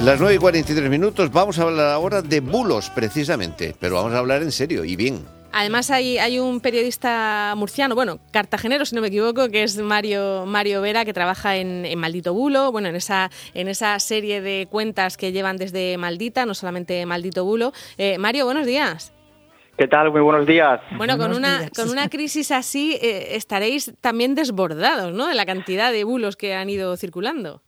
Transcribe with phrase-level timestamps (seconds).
[0.00, 4.18] Las 9 y 43 minutos, vamos a hablar ahora de bulos precisamente, pero vamos a
[4.18, 5.26] hablar en serio y bien.
[5.50, 10.44] Además hay, hay, un periodista murciano, bueno, cartagenero si no me equivoco, que es Mario,
[10.46, 15.16] Mario Vera, que trabaja en, Maldito Bulo, bueno, en esa, en esa serie de cuentas
[15.16, 17.72] que llevan desde Maldita, no solamente Maldito Bulo.
[17.96, 19.12] Eh, Mario, buenos días.
[19.78, 20.10] ¿Qué tal?
[20.10, 20.80] Muy buenos días.
[20.96, 25.28] Bueno, con una, con una crisis así eh, estaréis también desbordados, ¿no?
[25.28, 27.62] De la cantidad de bulos que han ido circulando.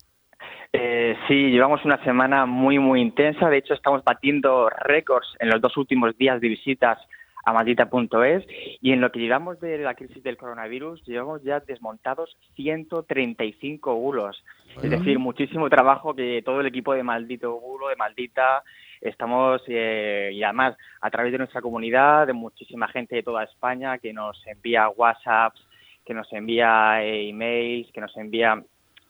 [0.73, 3.49] Eh, sí, llevamos una semana muy, muy intensa.
[3.49, 6.99] De hecho, estamos batiendo récords en los dos últimos días de visitas
[7.45, 8.45] a maldita.es
[8.81, 14.43] y en lo que llevamos de la crisis del coronavirus llevamos ya desmontados 135 bulos.
[14.83, 18.65] Es decir, muchísimo trabajo que todo el equipo de Maldito Bulo, de Maldita,
[19.01, 23.99] estamos eh, y además a través de nuestra comunidad, de muchísima gente de toda España
[23.99, 25.61] que nos envía WhatsApps,
[26.05, 28.63] que nos envía eh, emails, que nos envía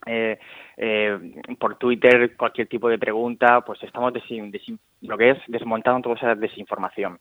[0.06, 0.38] eh,
[0.76, 1.18] eh,
[1.58, 4.12] por Twitter cualquier tipo de pregunta, pues estamos
[5.02, 7.18] lo que es desmontando toda esa desinformación.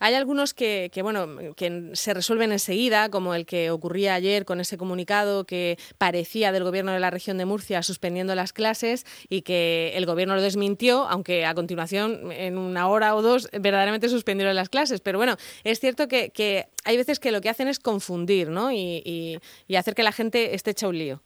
[0.00, 4.78] Hay algunos que, bueno, que se resuelven enseguida, como el que ocurría ayer con ese
[4.78, 9.92] comunicado que parecía del gobierno de la región de Murcia suspendiendo las clases y que
[9.96, 14.70] el gobierno lo desmintió, aunque a continuación, en una hora o dos, verdaderamente suspendieron las
[14.70, 15.00] clases.
[15.00, 18.72] Pero bueno, es cierto que, hay veces que lo que hacen es confundir ¿no?
[18.72, 21.22] y, y hacer que la gente esté hecha un lío.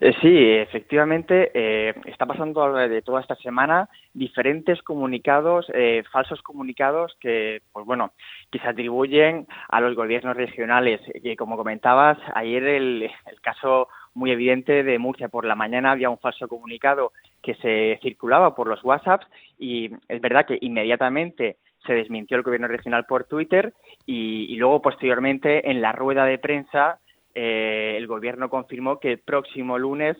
[0.00, 7.16] Eh, sí, efectivamente, eh, está pasando de toda esta semana diferentes comunicados, eh, falsos comunicados
[7.20, 8.12] que, pues bueno,
[8.50, 11.00] que se atribuyen a los gobiernos regionales.
[11.22, 13.10] Que, como comentabas, ayer el,
[13.42, 17.12] caso muy evidente de Murcia por la mañana había un falso comunicado
[17.42, 19.26] que se circulaba por los WhatsApps
[19.58, 21.56] y es verdad que inmediatamente
[21.86, 23.72] se desmintió el gobierno regional por Twitter
[24.04, 26.98] y luego posteriormente en la rueda de prensa
[27.34, 30.16] eh, el gobierno confirmó que el próximo lunes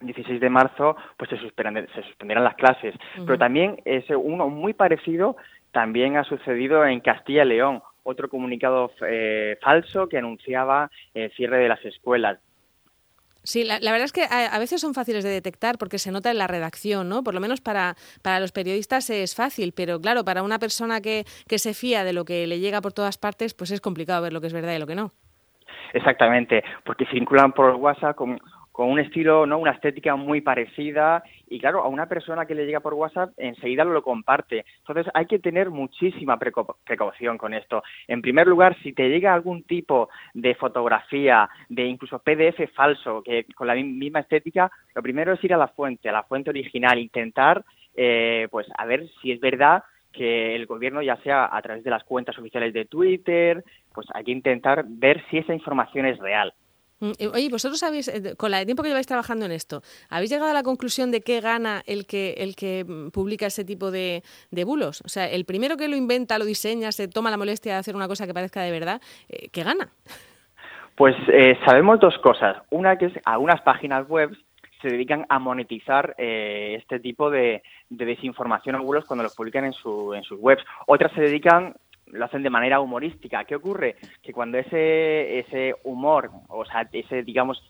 [0.00, 2.94] 16 de marzo pues se, suspenderán las clases.
[3.16, 5.36] Pero también es uno muy parecido
[5.72, 11.58] también ha sucedido en Castilla y León, otro comunicado eh, falso que anunciaba el cierre
[11.58, 12.38] de las escuelas.
[13.44, 16.36] Sí, la, verdad es que a, veces son fáciles de detectar porque se nota en
[16.36, 17.22] la redacción, ¿no?
[17.22, 21.24] Por lo menos para, para los periodistas es fácil, pero claro, para una persona que,
[21.46, 24.34] que se fía de lo que le llega por todas partes, pues es complicado ver
[24.34, 25.12] lo que es verdad y lo que no.
[25.92, 28.38] Exactamente, porque circulan por WhatsApp con,
[28.78, 29.58] con un estilo, ¿no?
[29.58, 33.82] Una estética muy parecida y claro, a una persona que le llega por WhatsApp enseguida
[33.82, 34.64] lo comparte.
[34.78, 37.82] Entonces hay que tener muchísima precaución con esto.
[38.06, 43.46] En primer lugar, si te llega algún tipo de fotografía, de incluso PDF falso, que
[43.56, 47.00] con la misma estética, lo primero es ir a la fuente, a la fuente original,
[47.00, 47.64] intentar,
[47.96, 49.82] eh, pues, a ver si es verdad
[50.12, 54.24] que el gobierno, ya sea a través de las cuentas oficiales de Twitter, pues hay
[54.24, 56.52] que intentar ver si esa información es real.
[57.00, 60.50] Mm, oye, vosotros habéis, eh, con el tiempo que lleváis trabajando en esto, ¿habéis llegado
[60.50, 64.22] a la conclusión de qué gana el que, el que mm, publica ese tipo de,
[64.66, 65.02] bulos?
[65.04, 67.94] O sea, el primero que lo inventa, lo diseña, se toma la molestia de hacer
[67.94, 69.88] una cosa que parezca de verdad, eh, ¿qué gana?
[70.96, 72.56] Pues eh, sabemos dos cosas.
[72.70, 74.36] Una que es algunas páginas web
[74.80, 80.14] se dedican a monetizar eh, este tipo de, desinformación o cuando los publican en, su,
[80.14, 80.64] en sus webs.
[80.86, 81.74] Otras se dedican
[82.12, 83.44] lo hacen de manera humorística.
[83.44, 83.96] ¿Qué ocurre?
[84.22, 87.62] Que cuando ese, ese humor, o sea, ese, digamos,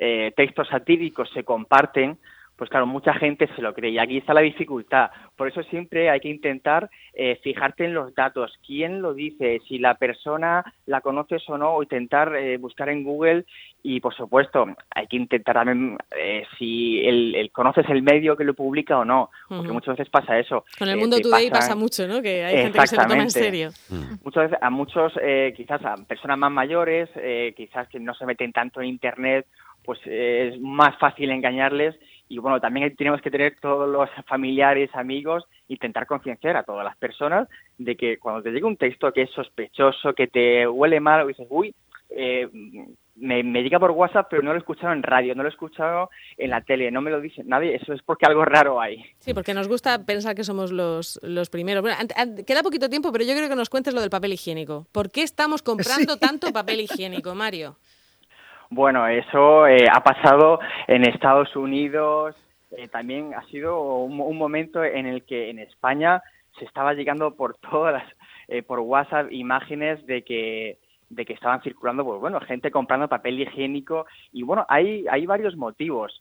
[0.00, 2.18] eh, textos satíricos se comparten,
[2.56, 5.10] pues claro, mucha gente se lo cree y aquí está la dificultad.
[5.36, 9.78] Por eso siempre hay que intentar eh, fijarte en los datos, quién lo dice, si
[9.78, 13.44] la persona la conoces o no, o intentar eh, buscar en Google
[13.82, 18.54] y, por supuesto, hay que intentar también eh, si el, conoces el medio que lo
[18.54, 20.64] publica o no, porque muchas veces pasa eso.
[20.78, 22.22] Con el mundo today pasa mucho, ¿no?
[22.22, 23.70] Que hay gente que se lo toma en serio.
[23.88, 24.14] Mm.
[24.22, 25.12] Muchas veces a muchos,
[25.56, 27.10] quizás a personas más mayores,
[27.56, 29.46] quizás que no se meten tanto en Internet,
[29.84, 31.94] pues es más fácil engañarles
[32.28, 36.96] y bueno, también tenemos que tener todos los familiares, amigos, intentar concienciar a todas las
[36.96, 41.22] personas de que cuando te llega un texto que es sospechoso, que te huele mal,
[41.22, 41.74] o dices, uy,
[42.10, 42.48] eh,
[43.16, 46.10] me, llega por WhatsApp, pero no lo he escuchado en radio, no lo he escuchado
[46.36, 49.04] en la tele, no me lo dice nadie, eso es porque algo raro hay.
[49.20, 51.82] Sí, porque nos gusta pensar que somos los, los primeros.
[51.82, 51.96] Bueno,
[52.46, 54.86] queda poquito tiempo, pero yo creo que nos cuentes lo del papel higiénico.
[54.92, 57.76] ¿Por qué estamos comprando tanto papel higiénico, Mario?
[58.74, 62.34] Bueno, eso eh, ha pasado en Estados Unidos,
[62.76, 66.20] eh, también ha sido un, momento en el que en España
[66.58, 68.02] se estaba llegando por todas
[68.48, 70.78] eh, por WhatsApp imágenes de que
[71.08, 75.56] de que estaban circulando, pues bueno, gente comprando papel higiénico y bueno, hay hay varios
[75.56, 76.20] motivos.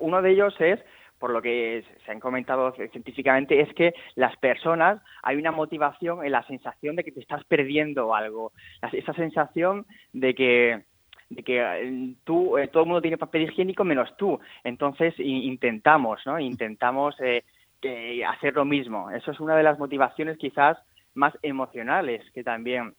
[0.00, 0.80] uno de ellos es
[1.20, 6.32] por lo que se han comentado científicamente, es que las personas hay una motivación en
[6.32, 8.50] la sensación de que te estás perdiendo algo,
[8.92, 10.84] esa sensación de que
[11.30, 14.38] de que eh, tú, todo el mundo tiene papel higiénico menos tú.
[14.62, 16.38] Entonces intentamos, ¿no?
[16.38, 19.10] Intentamos hacer lo mismo.
[19.10, 20.78] Eso es una de las motivaciones quizás
[21.14, 22.94] más emocionales que también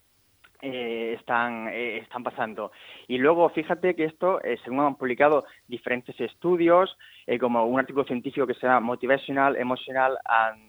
[0.62, 2.72] eh, están, eh, están pasando.
[3.08, 6.96] Y luego, fíjate que esto, eh, según han publicado diferentes estudios,
[7.40, 10.62] como un artículo científico que se llama Motivational, Emotional and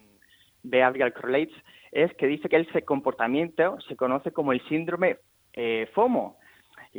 [0.64, 1.56] Behavioral Correlates,
[1.92, 5.18] es que dice que ese comportamiento se conoce como el síndrome
[5.94, 6.38] FOMO,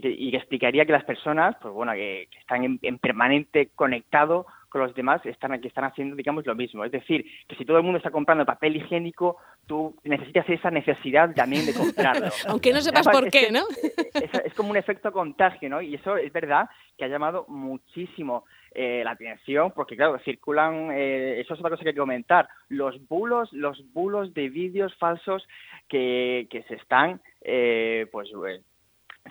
[0.00, 4.82] y que, explicaría que las personas, pues bueno, que, están en, en, permanente conectado con
[4.82, 6.84] los demás están, que están haciendo, digamos, lo mismo.
[6.84, 11.34] Es decir, que si todo el mundo está comprando papel higiénico, tú necesitas esa necesidad
[11.34, 12.28] también de comprarlo.
[12.48, 13.62] Aunque no sepas por qué, ¿no?
[14.44, 15.80] Es, como un efecto contagio, ¿no?
[15.80, 21.40] Y eso es verdad que ha llamado muchísimo eh, la atención, porque claro, circulan, eh,
[21.40, 25.46] eso es otra cosa que hay que comentar, los bulos, los bulos de vídeos falsos
[25.88, 28.28] que, que se están, eh, pues,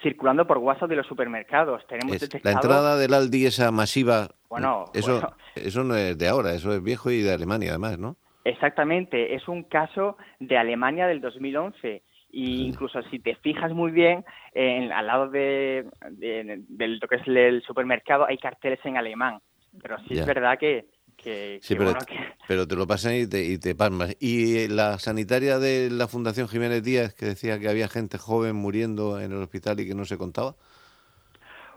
[0.02, 1.86] circulando por WhatsApp de los supermercados.
[1.88, 6.74] Tenemos La entrada del Aldi esa masiva, bueno, eso, eso no es de ahora, eso
[6.74, 8.16] es viejo y de Alemania además, ¿no?
[8.44, 12.02] Exactamente, es un caso de Alemania del 2011
[12.32, 14.24] y incluso si te fijas muy bien,
[14.54, 19.40] en, al lado de, de, lo que es el supermercado hay carteles en alemán,
[19.82, 20.86] pero sí es verdad que,
[21.24, 21.75] sí,
[22.48, 24.16] pero, te lo pasan y te, y te palmas.
[24.19, 29.19] ¿Y la sanitaria de la Fundación Jiménez Díaz que decía que había gente joven muriendo
[29.19, 30.56] en el hospital y que no se contaba?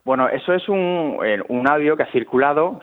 [0.05, 2.81] Bueno, eso es un, eh, un audio que ha circulado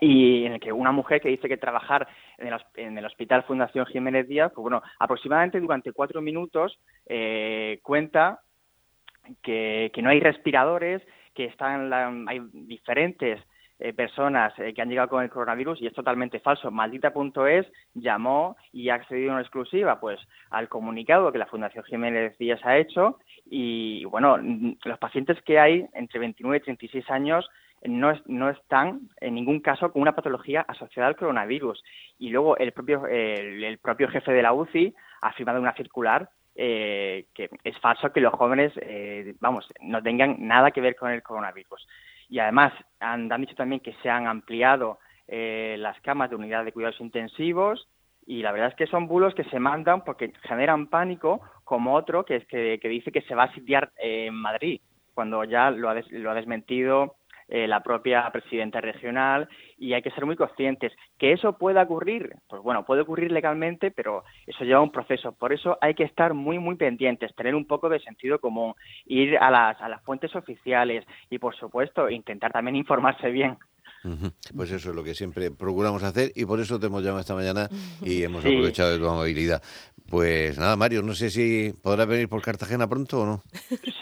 [0.00, 2.06] y en el que una mujer que dice que trabajar
[2.38, 7.80] en el, en el Hospital Fundación Jiménez Díaz, pues bueno, aproximadamente durante cuatro minutos eh,
[7.82, 8.40] cuenta
[9.42, 11.02] que, que no hay respiradores,
[11.34, 11.92] que están
[12.28, 13.40] hay diferentes
[13.78, 16.70] eh, personas eh, que han llegado con el coronavirus y es totalmente falso.
[16.70, 20.18] Maldita.es llamó y ha accedido en exclusiva pues
[20.48, 25.86] al comunicado que la Fundación Jiménez Díaz ha hecho y bueno, los pacientes que hay
[25.92, 27.46] entre 29 y 36 años
[27.84, 31.84] no, no están en ningún caso con una patología asociada al coronavirus.
[32.18, 37.26] Y luego el propio, el, propio jefe de la UCI ha firmado una circular eh,
[37.34, 38.72] que es falso que los jóvenes,
[39.38, 41.86] vamos, no tengan nada que ver con el coronavirus
[42.28, 46.72] y además han, dicho también que se han ampliado eh, las camas de unidad de
[46.72, 47.88] cuidados intensivos
[48.26, 52.24] y la verdad es que son bulos que se mandan porque generan pánico como otro
[52.24, 54.80] que es que, dice que se va a sitiar en Madrid
[55.14, 57.16] cuando ya lo ha, lo ha desmentido
[57.48, 59.48] eh, la propia presidenta regional
[59.78, 60.92] y hay que ser muy conscientes.
[61.18, 62.34] ¿Que eso pueda ocurrir?
[62.48, 65.32] Pues bueno, puede ocurrir legalmente, pero eso lleva un proceso.
[65.32, 69.38] Por eso hay que estar muy, muy pendientes, tener un poco de sentido común, ir
[69.38, 73.56] a las, a las fuentes oficiales y, por supuesto, intentar también informarse bien.
[74.54, 77.34] Pues eso es lo que siempre procuramos hacer y por eso te hemos llamado esta
[77.34, 77.68] mañana
[78.02, 79.62] y hemos aprovechado de tu amabilidad.
[80.08, 83.42] Pues nada, Mario, no sé si podrás venir por Cartagena pronto o no.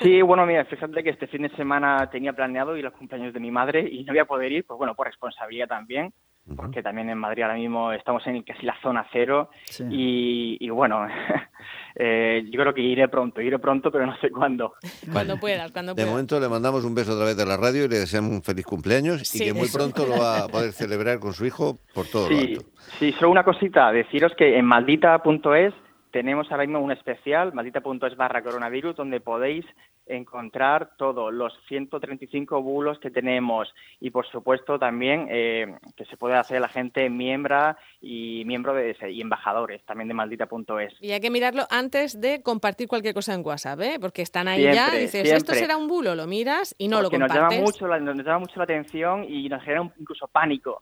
[0.03, 3.33] Sí, bueno, mira, fíjate que este fin de semana tenía planeado ir a los cumpleaños
[3.33, 6.13] de mi madre y no voy a poder ir, pues bueno, por responsabilidad también
[6.57, 9.49] porque también en Madrid ahora mismo estamos en casi la zona cero
[9.91, 11.07] y, bueno,
[11.95, 14.75] eh, yo creo que iré pronto, iré pronto, pero no sé cuándo.
[15.11, 16.07] Cuando puedas, cuando puedas.
[16.07, 18.43] De momento le mandamos un beso otra vez de la radio y le deseamos un
[18.43, 22.07] feliz cumpleaños y que muy pronto lo va a poder celebrar con su hijo por
[22.09, 22.71] todo sí, lo alto.
[22.99, 25.73] Sí, solo una cosita, deciros que en maldita.es
[26.15, 29.67] tenemos ahora mismo un especial, maldita.es barra coronavirus, donde podéis
[30.07, 36.37] encontrar todos los 135 bulos que tenemos y, por supuesto, también eh, que se puede
[36.37, 40.95] hacer la gente miembro y miembro de y embajadores también de maldita.es.
[41.01, 43.99] Y hay que mirarlo antes de compartir cualquier cosa en WhatsApp, ¿eh?
[44.01, 47.43] porque están ahí ya, dices, esto será un bulo, lo miras y no lo compartes.
[47.43, 50.81] Nos llama, mucho la, nos llama mucho la atención y nos genera incluso pánico.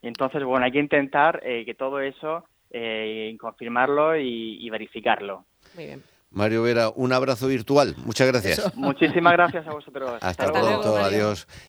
[0.00, 5.44] Entonces, bueno, hay que intentar eh, que todo eso eh, confirmarlo y, verificarlo.
[5.74, 6.02] Muy bien.
[6.30, 7.96] Mario Vera, un abrazo virtual.
[8.04, 8.76] Muchas gracias.
[8.76, 10.18] Muchísimas gracias a vosotros.
[10.20, 11.48] Hasta, pronto, adiós.